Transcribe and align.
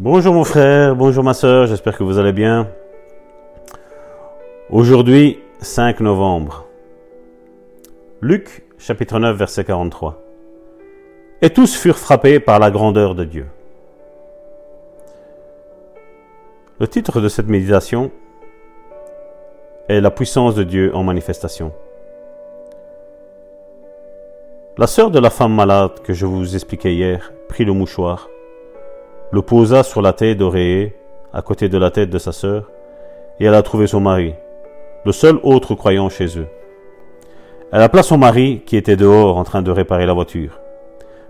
Bonjour 0.00 0.32
mon 0.32 0.44
frère, 0.44 0.94
bonjour 0.94 1.24
ma 1.24 1.34
soeur, 1.34 1.66
j'espère 1.66 1.98
que 1.98 2.04
vous 2.04 2.18
allez 2.18 2.32
bien. 2.32 2.68
Aujourd'hui, 4.70 5.40
5 5.58 5.98
novembre. 5.98 6.68
Luc 8.20 8.62
chapitre 8.78 9.18
9 9.18 9.36
verset 9.36 9.64
43. 9.64 10.22
Et 11.42 11.50
tous 11.50 11.76
furent 11.76 11.98
frappés 11.98 12.38
par 12.38 12.60
la 12.60 12.70
grandeur 12.70 13.16
de 13.16 13.24
Dieu. 13.24 13.48
Le 16.78 16.86
titre 16.86 17.20
de 17.20 17.28
cette 17.28 17.48
méditation 17.48 18.12
est 19.88 20.00
La 20.00 20.12
puissance 20.12 20.54
de 20.54 20.62
Dieu 20.62 20.94
en 20.94 21.02
manifestation. 21.02 21.72
La 24.76 24.86
sœur 24.86 25.10
de 25.10 25.18
la 25.18 25.30
femme 25.30 25.56
malade 25.56 25.98
que 26.04 26.12
je 26.12 26.24
vous 26.24 26.54
expliquais 26.54 26.94
hier 26.94 27.32
prit 27.48 27.64
le 27.64 27.72
mouchoir, 27.72 28.28
le 29.30 29.42
posa 29.42 29.82
sur 29.82 30.00
la 30.00 30.12
tête 30.12 30.38
d'Oréée, 30.38 30.96
à 31.32 31.42
côté 31.42 31.68
de 31.68 31.76
la 31.76 31.90
tête 31.90 32.08
de 32.08 32.18
sa 32.18 32.32
sœur, 32.32 32.70
et 33.38 33.44
elle 33.44 33.54
a 33.54 33.62
trouvé 33.62 33.86
son 33.86 34.00
mari, 34.00 34.34
le 35.04 35.12
seul 35.12 35.38
autre 35.42 35.74
croyant 35.74 36.08
chez 36.08 36.38
eux. 36.38 36.46
Elle 37.70 37.82
appela 37.82 38.02
son 38.02 38.16
mari 38.16 38.62
qui 38.64 38.76
était 38.76 38.96
dehors 38.96 39.36
en 39.36 39.44
train 39.44 39.60
de 39.60 39.70
réparer 39.70 40.06
la 40.06 40.14
voiture. 40.14 40.58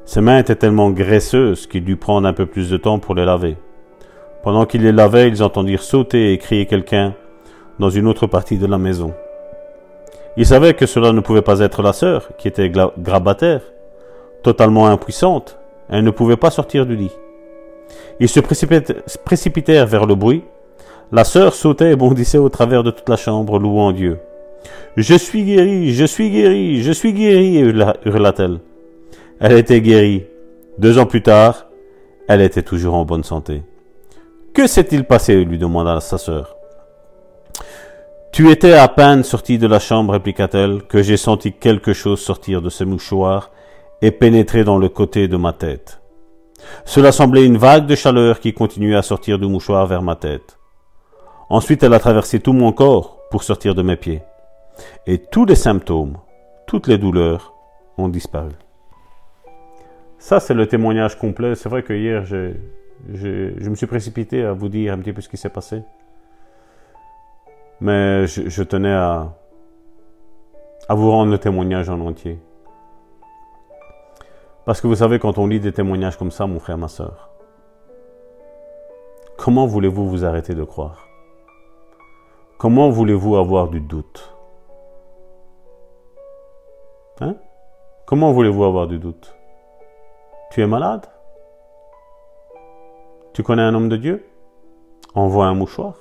Ses 0.04 0.20
mains 0.20 0.38
étaient 0.38 0.54
tellement 0.54 0.90
graisseuses 0.90 1.66
qu'il 1.66 1.84
dut 1.84 1.96
prendre 1.96 2.28
un 2.28 2.32
peu 2.32 2.46
plus 2.46 2.70
de 2.70 2.76
temps 2.76 3.00
pour 3.00 3.16
les 3.16 3.24
laver. 3.24 3.56
Pendant 4.44 4.64
qu'il 4.64 4.82
les 4.82 4.92
lavait, 4.92 5.28
ils 5.28 5.42
entendirent 5.42 5.82
sauter 5.82 6.32
et 6.32 6.38
crier 6.38 6.66
quelqu'un 6.66 7.14
dans 7.80 7.90
une 7.90 8.06
autre 8.06 8.28
partie 8.28 8.58
de 8.58 8.66
la 8.66 8.78
maison. 8.78 9.12
Ils 10.36 10.46
savaient 10.46 10.74
que 10.74 10.86
cela 10.86 11.12
ne 11.12 11.20
pouvait 11.20 11.42
pas 11.42 11.58
être 11.58 11.82
la 11.82 11.92
sœur, 11.92 12.28
qui 12.38 12.46
était 12.46 12.70
grabataire, 12.70 13.62
totalement 14.44 14.86
impuissante, 14.86 15.58
elle 15.88 16.04
ne 16.04 16.10
pouvait 16.10 16.36
pas 16.36 16.50
sortir 16.50 16.86
du 16.86 16.94
lit. 16.94 17.10
Ils 18.20 18.28
se 18.28 18.40
précipitèrent 18.40 19.86
vers 19.86 20.06
le 20.06 20.14
bruit. 20.14 20.42
La 21.12 21.24
sœur 21.24 21.54
sautait 21.54 21.92
et 21.92 21.96
bondissait 21.96 22.38
au 22.38 22.48
travers 22.48 22.82
de 22.82 22.90
toute 22.90 23.08
la 23.08 23.16
chambre, 23.16 23.58
louant 23.58 23.92
Dieu. 23.92 24.18
Je 24.96 25.14
suis 25.14 25.44
guérie, 25.44 25.94
je 25.94 26.04
suis 26.04 26.30
guérie, 26.30 26.82
je 26.82 26.92
suis 26.92 27.12
guérie, 27.12 27.58
hurla-t-elle. 27.58 28.58
Elle 29.40 29.52
était 29.52 29.80
guérie. 29.80 30.24
Deux 30.78 30.98
ans 30.98 31.06
plus 31.06 31.22
tard, 31.22 31.68
elle 32.28 32.40
était 32.42 32.62
toujours 32.62 32.94
en 32.94 33.04
bonne 33.04 33.24
santé. 33.24 33.62
Que 34.52 34.66
s'est-il 34.66 35.04
passé? 35.04 35.44
lui 35.44 35.58
demanda 35.58 36.00
sa 36.00 36.18
sœur. 36.18 36.56
Tu 38.32 38.50
étais 38.50 38.74
à 38.74 38.88
peine 38.88 39.24
sorti 39.24 39.58
de 39.58 39.66
la 39.66 39.78
chambre, 39.78 40.12
répliqua-t-elle, 40.12 40.82
que 40.82 41.02
j'ai 41.02 41.16
senti 41.16 41.52
quelque 41.52 41.92
chose 41.92 42.20
sortir 42.20 42.60
de 42.60 42.68
ce 42.68 42.84
mouchoir 42.84 43.50
et 44.02 44.10
pénétrer 44.10 44.64
dans 44.64 44.78
le 44.78 44.88
côté 44.88 45.26
de 45.28 45.36
ma 45.36 45.52
tête. 45.52 46.00
Cela 46.84 47.12
semblait 47.12 47.46
une 47.46 47.56
vague 47.56 47.86
de 47.86 47.94
chaleur 47.94 48.40
qui 48.40 48.52
continuait 48.52 48.96
à 48.96 49.02
sortir 49.02 49.38
du 49.38 49.46
mouchoir 49.46 49.86
vers 49.86 50.02
ma 50.02 50.16
tête. 50.16 50.58
Ensuite 51.50 51.82
elle 51.82 51.94
a 51.94 52.00
traversé 52.00 52.40
tout 52.40 52.52
mon 52.52 52.72
corps 52.72 53.18
pour 53.30 53.42
sortir 53.42 53.74
de 53.74 53.82
mes 53.82 53.96
pieds. 53.96 54.22
Et 55.06 55.18
tous 55.18 55.44
les 55.44 55.54
symptômes, 55.54 56.18
toutes 56.66 56.86
les 56.86 56.98
douleurs 56.98 57.54
ont 57.96 58.08
disparu. 58.08 58.52
Ça, 60.18 60.40
c'est 60.40 60.54
le 60.54 60.66
témoignage 60.66 61.16
complet. 61.16 61.54
C'est 61.54 61.68
vrai 61.68 61.82
que 61.82 61.92
hier, 61.92 62.24
je, 62.24 62.52
me 63.08 63.74
suis 63.74 63.86
précipité 63.86 64.44
à 64.44 64.52
vous 64.52 64.68
dire 64.68 64.92
un 64.92 64.98
petit 64.98 65.12
peu 65.12 65.20
ce 65.20 65.28
qui 65.28 65.36
s'est 65.36 65.48
passé. 65.48 65.82
Mais 67.80 68.26
je, 68.26 68.62
tenais 68.64 68.92
à, 68.92 69.36
à 70.88 70.94
vous 70.94 71.10
rendre 71.10 71.30
le 71.30 71.38
témoignage 71.38 71.88
en 71.88 72.00
entier. 72.00 72.38
Parce 74.68 74.82
que 74.82 74.86
vous 74.86 74.96
savez, 74.96 75.18
quand 75.18 75.38
on 75.38 75.46
lit 75.46 75.60
des 75.60 75.72
témoignages 75.72 76.18
comme 76.18 76.30
ça, 76.30 76.46
mon 76.46 76.60
frère, 76.60 76.76
ma 76.76 76.88
soeur, 76.88 77.30
comment 79.38 79.64
voulez-vous 79.64 80.06
vous 80.06 80.26
arrêter 80.26 80.54
de 80.54 80.62
croire? 80.62 81.08
Comment 82.58 82.90
voulez-vous 82.90 83.36
avoir 83.36 83.68
du 83.68 83.80
doute? 83.80 84.36
Hein? 87.22 87.36
Comment 88.04 88.32
voulez-vous 88.32 88.62
avoir 88.62 88.86
du 88.86 88.98
doute? 88.98 89.34
Tu 90.50 90.60
es 90.60 90.66
malade? 90.66 91.06
Tu 93.32 93.42
connais 93.42 93.62
un 93.62 93.74
homme 93.74 93.88
de 93.88 93.96
Dieu? 93.96 94.28
Envoie 95.14 95.46
un 95.46 95.54
mouchoir. 95.54 95.94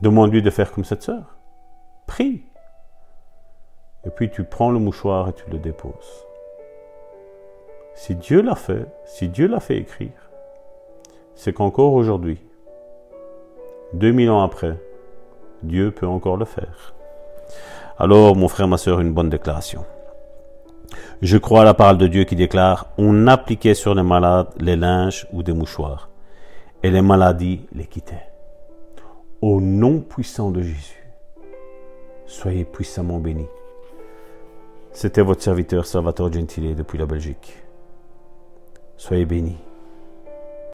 Demande-lui 0.00 0.42
de 0.42 0.50
faire 0.50 0.70
comme 0.70 0.84
cette 0.84 1.02
sœur. 1.02 1.24
Prie. 2.06 2.44
Et 4.06 4.10
puis 4.10 4.30
tu 4.30 4.44
prends 4.44 4.70
le 4.70 4.78
mouchoir 4.78 5.28
et 5.28 5.32
tu 5.32 5.44
le 5.50 5.58
déposes. 5.58 6.26
Si 7.94 8.14
Dieu 8.14 8.40
l'a 8.40 8.54
fait, 8.54 8.86
si 9.04 9.28
Dieu 9.28 9.46
l'a 9.46 9.60
fait 9.60 9.76
écrire, 9.76 10.30
c'est 11.34 11.52
qu'encore 11.52 11.92
aujourd'hui, 11.92 12.38
2000 13.94 14.30
ans 14.30 14.42
après, 14.42 14.76
Dieu 15.62 15.90
peut 15.90 16.06
encore 16.06 16.36
le 16.36 16.44
faire. 16.44 16.94
Alors, 17.98 18.36
mon 18.36 18.48
frère, 18.48 18.68
ma 18.68 18.78
soeur, 18.78 19.00
une 19.00 19.12
bonne 19.12 19.28
déclaration. 19.28 19.84
Je 21.20 21.36
crois 21.36 21.62
à 21.62 21.64
la 21.64 21.74
parole 21.74 21.98
de 21.98 22.06
Dieu 22.06 22.24
qui 22.24 22.36
déclare 22.36 22.86
On 22.96 23.26
appliquait 23.26 23.74
sur 23.74 23.94
les 23.94 24.02
malades 24.02 24.48
les 24.58 24.76
linges 24.76 25.26
ou 25.32 25.42
des 25.42 25.52
mouchoirs, 25.52 26.08
et 26.82 26.90
les 26.90 27.02
maladies 27.02 27.66
les 27.72 27.86
quittaient. 27.86 28.30
Au 29.42 29.60
nom 29.60 30.00
puissant 30.00 30.50
de 30.50 30.62
Jésus, 30.62 31.04
soyez 32.26 32.64
puissamment 32.64 33.18
bénis. 33.18 33.48
C'était 34.92 35.22
votre 35.22 35.42
serviteur 35.42 35.86
Salvatore 35.86 36.32
Gentile 36.32 36.74
depuis 36.74 36.98
la 36.98 37.06
Belgique. 37.06 37.56
Soyez 38.96 39.24
bénis. 39.24 39.56